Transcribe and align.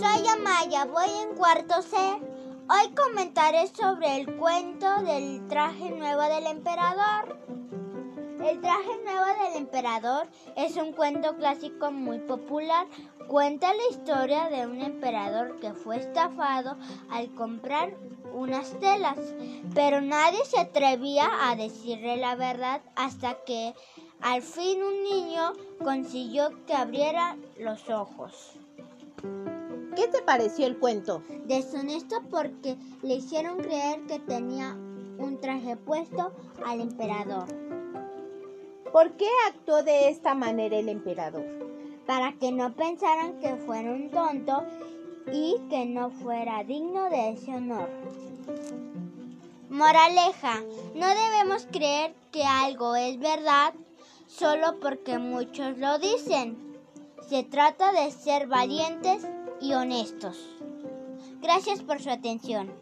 Maya, 0.00 0.84
voy 0.84 1.08
en 1.22 1.36
cuarto 1.36 1.82
C. 1.82 1.96
Hoy 1.96 2.94
comentaré 2.94 3.66
sobre 3.66 4.20
el 4.20 4.36
cuento 4.36 5.02
del 5.02 5.48
traje 5.48 5.90
nuevo 5.90 6.22
del 6.22 6.46
emperador. 6.46 7.36
El 8.40 8.60
traje 8.60 8.90
nuevo 9.02 9.24
del 9.42 9.56
emperador 9.56 10.28
es 10.54 10.76
un 10.76 10.92
cuento 10.92 11.36
clásico 11.36 11.90
muy 11.90 12.20
popular. 12.20 12.86
Cuenta 13.26 13.74
la 13.74 13.82
historia 13.90 14.48
de 14.48 14.66
un 14.66 14.80
emperador 14.82 15.58
que 15.58 15.72
fue 15.72 15.96
estafado 15.96 16.76
al 17.10 17.34
comprar 17.34 17.96
unas 18.32 18.78
telas, 18.78 19.18
pero 19.74 20.00
nadie 20.00 20.44
se 20.44 20.60
atrevía 20.60 21.28
a 21.50 21.56
decirle 21.56 22.18
la 22.18 22.36
verdad 22.36 22.82
hasta 22.94 23.34
que 23.44 23.74
al 24.20 24.42
fin 24.42 24.80
un 24.80 25.02
niño 25.02 25.54
consiguió 25.82 26.64
que 26.66 26.74
abriera 26.74 27.36
los 27.58 27.90
ojos. 27.90 28.52
¿Qué 29.98 30.06
te 30.06 30.22
pareció 30.22 30.64
el 30.68 30.78
cuento? 30.78 31.24
Deshonesto 31.46 32.22
porque 32.30 32.76
le 33.02 33.14
hicieron 33.14 33.58
creer 33.58 34.00
que 34.06 34.20
tenía 34.20 34.74
un 35.18 35.40
traje 35.40 35.76
puesto 35.76 36.30
al 36.64 36.80
emperador. 36.80 37.48
¿Por 38.92 39.16
qué 39.16 39.26
actuó 39.48 39.82
de 39.82 40.08
esta 40.08 40.34
manera 40.34 40.76
el 40.76 40.88
emperador? 40.88 41.44
Para 42.06 42.32
que 42.34 42.52
no 42.52 42.74
pensaran 42.74 43.40
que 43.40 43.56
fuera 43.56 43.90
un 43.90 44.08
tonto 44.10 44.62
y 45.32 45.56
que 45.68 45.84
no 45.84 46.10
fuera 46.10 46.62
digno 46.62 47.10
de 47.10 47.30
ese 47.30 47.56
honor. 47.56 47.88
Moraleja, 49.68 50.62
no 50.94 51.08
debemos 51.08 51.66
creer 51.72 52.14
que 52.30 52.44
algo 52.44 52.94
es 52.94 53.18
verdad 53.18 53.74
solo 54.28 54.78
porque 54.78 55.18
muchos 55.18 55.76
lo 55.76 55.98
dicen. 55.98 56.56
Se 57.28 57.42
trata 57.42 57.90
de 57.90 58.12
ser 58.12 58.46
valientes 58.46 59.26
y 59.60 59.72
honestos. 59.74 60.36
Gracias 61.40 61.82
por 61.82 62.00
su 62.00 62.10
atención. 62.10 62.72